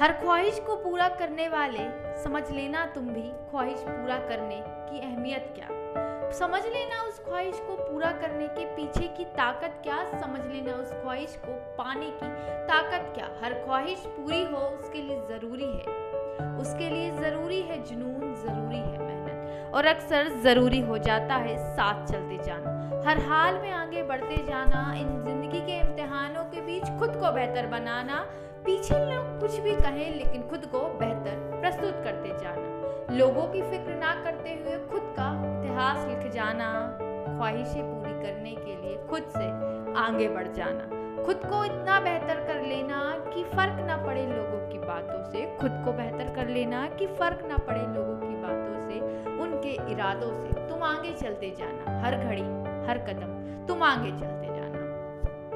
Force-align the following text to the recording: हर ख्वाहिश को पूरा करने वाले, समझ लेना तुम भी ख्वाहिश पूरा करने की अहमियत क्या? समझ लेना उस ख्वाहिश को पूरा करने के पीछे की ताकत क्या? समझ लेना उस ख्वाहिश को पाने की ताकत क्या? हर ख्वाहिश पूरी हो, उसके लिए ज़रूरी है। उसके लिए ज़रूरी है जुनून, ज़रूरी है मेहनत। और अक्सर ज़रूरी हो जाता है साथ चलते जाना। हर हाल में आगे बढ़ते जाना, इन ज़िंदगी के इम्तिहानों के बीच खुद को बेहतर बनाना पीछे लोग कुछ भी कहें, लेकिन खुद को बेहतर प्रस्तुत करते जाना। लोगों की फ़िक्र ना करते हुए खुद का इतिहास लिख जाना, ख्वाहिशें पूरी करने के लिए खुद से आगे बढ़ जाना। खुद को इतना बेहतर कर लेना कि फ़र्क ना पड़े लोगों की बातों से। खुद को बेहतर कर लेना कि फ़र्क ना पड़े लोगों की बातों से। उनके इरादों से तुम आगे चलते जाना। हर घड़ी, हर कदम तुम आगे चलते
हर 0.00 0.12
ख्वाहिश 0.12 0.58
को 0.58 0.76
पूरा 0.76 1.08
करने 1.08 1.48
वाले, 1.48 1.78
समझ 2.22 2.50
लेना 2.50 2.86
तुम 2.86 3.08
भी 3.08 3.22
ख्वाहिश 3.22 3.78
पूरा 3.78 4.16
करने 4.18 4.62
की 4.66 5.00
अहमियत 5.00 5.52
क्या? 5.54 5.66
समझ 6.30 6.62
लेना 6.66 7.02
उस 7.02 7.18
ख्वाहिश 7.24 7.60
को 7.60 7.76
पूरा 7.76 8.10
करने 8.10 8.46
के 8.48 8.64
पीछे 8.64 9.08
की 9.08 9.24
ताकत 9.24 9.74
क्या? 9.82 10.20
समझ 10.20 10.40
लेना 10.46 10.72
उस 10.72 10.92
ख्वाहिश 10.92 11.36
को 11.44 11.52
पाने 11.52 12.10
की 12.10 12.28
ताकत 12.66 13.12
क्या? 13.14 13.28
हर 13.44 13.54
ख्वाहिश 13.54 13.98
पूरी 13.98 14.42
हो, 14.44 14.58
उसके 14.58 15.02
लिए 15.02 15.20
ज़रूरी 15.28 15.64
है। 15.64 16.58
उसके 16.58 16.88
लिए 16.88 17.10
ज़रूरी 17.10 17.60
है 17.60 17.82
जुनून, 17.84 18.34
ज़रूरी 18.34 18.76
है 18.76 18.98
मेहनत। 18.98 19.74
और 19.74 19.86
अक्सर 19.86 20.28
ज़रूरी 20.28 20.80
हो 20.80 20.98
जाता 20.98 21.34
है 21.34 21.76
साथ 21.76 22.06
चलते 22.06 22.44
जाना। 22.44 22.70
हर 23.10 23.18
हाल 23.18 23.54
में 23.54 23.72
आगे 23.72 24.02
बढ़ते 24.02 24.36
जाना, 24.36 24.94
इन 24.94 25.24
ज़िंदगी 25.24 25.60
के 25.60 25.80
इम्तिहानों 25.80 26.44
के 26.44 26.60
बीच 26.60 26.84
खुद 26.98 27.16
को 27.16 27.32
बेहतर 27.32 27.66
बनाना 27.66 28.26
पीछे 28.64 28.98
लोग 29.04 29.40
कुछ 29.40 29.58
भी 29.58 29.74
कहें, 29.74 30.16
लेकिन 30.16 30.42
खुद 30.42 30.66
को 30.66 30.80
बेहतर 30.98 31.58
प्रस्तुत 31.60 32.04
करते 32.04 32.28
जाना। 32.38 33.16
लोगों 33.16 33.46
की 33.46 33.62
फ़िक्र 33.62 33.94
ना 33.94 34.14
करते 34.24 34.50
हुए 34.50 34.78
खुद 34.90 35.14
का 35.18 35.28
इतिहास 35.50 36.06
लिख 36.08 36.32
जाना, 36.32 36.96
ख्वाहिशें 37.36 37.82
पूरी 37.82 38.12
करने 38.12 38.50
के 38.50 38.76
लिए 38.76 38.96
खुद 39.10 39.22
से 39.36 39.46
आगे 39.98 40.28
बढ़ 40.28 40.48
जाना। 40.48 40.98
खुद 41.24 41.36
को 41.36 41.64
इतना 41.64 42.00
बेहतर 42.00 42.44
कर 42.46 42.62
लेना 42.62 43.00
कि 43.34 43.42
फ़र्क 43.44 43.80
ना 43.86 43.96
पड़े 43.96 44.26
लोगों 44.26 44.60
की 44.68 44.78
बातों 44.78 45.22
से। 45.32 45.44
खुद 45.60 45.82
को 45.84 45.92
बेहतर 45.92 46.34
कर 46.34 46.48
लेना 46.48 46.86
कि 46.88 47.06
फ़र्क 47.06 47.44
ना 47.48 47.56
पड़े 47.58 47.80
लोगों 47.80 48.16
की 48.16 48.36
बातों 48.36 48.88
से। 48.88 49.00
उनके 49.42 49.72
इरादों 49.92 50.32
से 50.34 50.68
तुम 50.68 50.82
आगे 50.82 51.12
चलते 51.12 51.54
जाना। 51.58 52.00
हर 52.00 52.16
घड़ी, 52.16 52.46
हर 52.88 52.98
कदम 53.08 53.38
तुम 53.66 53.82
आगे 53.82 54.10
चलते 54.10 54.49